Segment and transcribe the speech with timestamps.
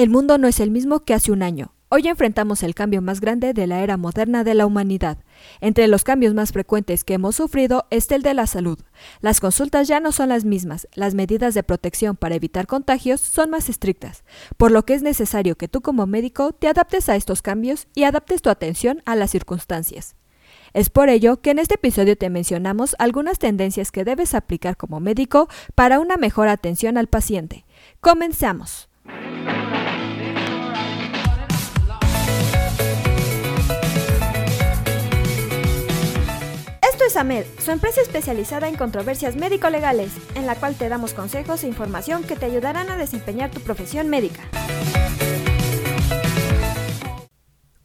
[0.00, 1.74] El mundo no es el mismo que hace un año.
[1.90, 5.18] Hoy enfrentamos el cambio más grande de la era moderna de la humanidad.
[5.60, 8.78] Entre los cambios más frecuentes que hemos sufrido está el de la salud.
[9.20, 13.50] Las consultas ya no son las mismas, las medidas de protección para evitar contagios son
[13.50, 14.24] más estrictas,
[14.56, 18.04] por lo que es necesario que tú como médico te adaptes a estos cambios y
[18.04, 20.16] adaptes tu atención a las circunstancias.
[20.72, 24.98] Es por ello que en este episodio te mencionamos algunas tendencias que debes aplicar como
[24.98, 27.66] médico para una mejor atención al paciente.
[28.00, 28.89] Comenzamos.
[37.20, 41.62] Esto es AMED, su empresa especializada en controversias médico-legales, en la cual te damos consejos
[41.62, 44.40] e información que te ayudarán a desempeñar tu profesión médica.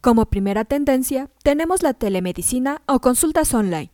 [0.00, 3.90] Como primera tendencia, tenemos la telemedicina o consultas online.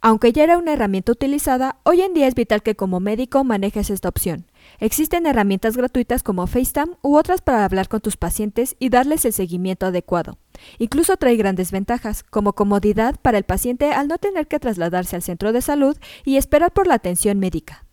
[0.00, 3.90] Aunque ya era una herramienta utilizada, hoy en día es vital que como médico manejes
[3.90, 4.50] esta opción.
[4.80, 9.32] Existen herramientas gratuitas como FaceTime u otras para hablar con tus pacientes y darles el
[9.32, 10.38] seguimiento adecuado.
[10.78, 15.22] Incluso trae grandes ventajas, como comodidad para el paciente al no tener que trasladarse al
[15.22, 17.84] centro de salud y esperar por la atención médica.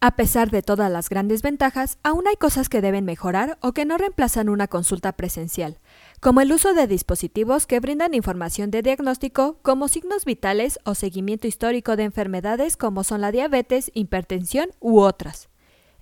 [0.00, 3.86] A pesar de todas las grandes ventajas, aún hay cosas que deben mejorar o que
[3.86, 5.78] no reemplazan una consulta presencial,
[6.20, 11.46] como el uso de dispositivos que brindan información de diagnóstico como signos vitales o seguimiento
[11.46, 15.48] histórico de enfermedades como son la diabetes, hipertensión u otras.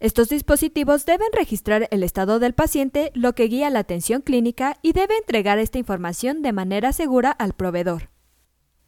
[0.02, 4.94] Estos dispositivos deben registrar el estado del paciente, lo que guía la atención clínica y
[4.94, 8.10] debe entregar esta información de manera segura al proveedor.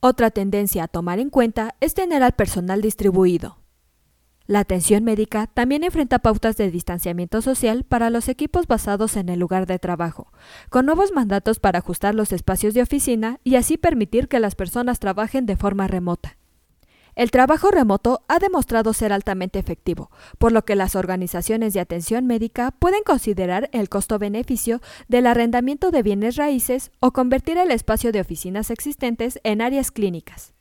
[0.00, 3.58] Otra tendencia a tomar en cuenta es tener al personal distribuido.
[4.48, 9.38] La atención médica también enfrenta pautas de distanciamiento social para los equipos basados en el
[9.38, 10.32] lugar de trabajo,
[10.68, 14.98] con nuevos mandatos para ajustar los espacios de oficina y así permitir que las personas
[14.98, 16.38] trabajen de forma remota.
[17.16, 22.26] El trabajo remoto ha demostrado ser altamente efectivo, por lo que las organizaciones de atención
[22.26, 28.20] médica pueden considerar el costo-beneficio del arrendamiento de bienes raíces o convertir el espacio de
[28.20, 30.54] oficinas existentes en áreas clínicas.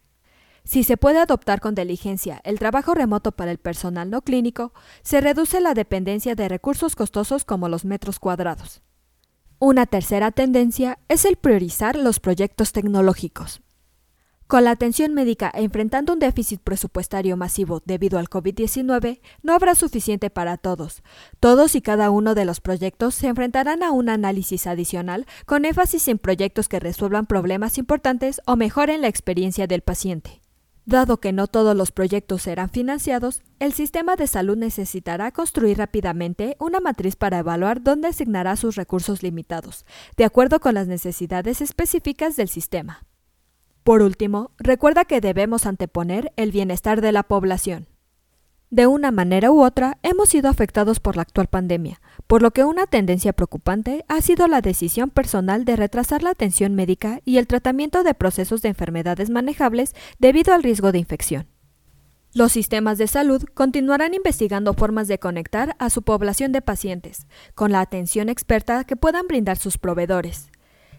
[0.64, 5.22] Si se puede adoptar con diligencia el trabajo remoto para el personal no clínico, se
[5.22, 8.84] reduce la dependencia de recursos costosos como los metros cuadrados.
[9.58, 13.63] Una tercera tendencia es el priorizar los proyectos tecnológicos.
[14.48, 20.30] Con la atención médica enfrentando un déficit presupuestario masivo debido al COVID-19, no habrá suficiente
[20.30, 21.02] para todos.
[21.40, 26.08] Todos y cada uno de los proyectos se enfrentarán a un análisis adicional con énfasis
[26.08, 30.42] en proyectos que resuelvan problemas importantes o mejoren la experiencia del paciente.
[30.86, 36.58] Dado que no todos los proyectos serán financiados, el sistema de salud necesitará construir rápidamente
[36.60, 39.86] una matriz para evaluar dónde asignará sus recursos limitados,
[40.18, 43.06] de acuerdo con las necesidades específicas del sistema.
[43.84, 47.88] Por último, recuerda que debemos anteponer el bienestar de la población.
[48.70, 52.64] De una manera u otra, hemos sido afectados por la actual pandemia, por lo que
[52.64, 57.46] una tendencia preocupante ha sido la decisión personal de retrasar la atención médica y el
[57.46, 61.48] tratamiento de procesos de enfermedades manejables debido al riesgo de infección.
[62.34, 67.72] Los sistemas de salud continuarán investigando formas de conectar a su población de pacientes, con
[67.72, 70.50] la atención experta que puedan brindar sus proveedores.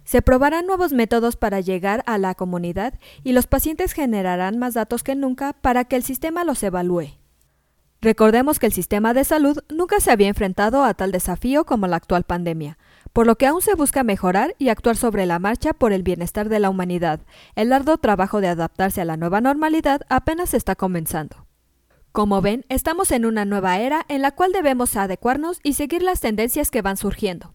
[0.05, 5.03] Se probarán nuevos métodos para llegar a la comunidad y los pacientes generarán más datos
[5.03, 7.17] que nunca para que el sistema los evalúe.
[8.03, 11.97] Recordemos que el sistema de salud nunca se había enfrentado a tal desafío como la
[11.97, 12.77] actual pandemia,
[13.15, 16.51] por lo que aún se busca mejorar y actuar sobre la marcha por el bienestar
[16.51, 17.21] de la humanidad.
[17.55, 21.47] El arduo trabajo de adaptarse a la nueva normalidad apenas está comenzando.
[22.13, 26.21] Como ven, estamos en una nueva era en la cual debemos adecuarnos y seguir las
[26.21, 27.55] tendencias que van surgiendo.